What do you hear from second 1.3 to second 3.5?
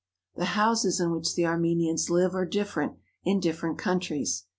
the Armenians live are different in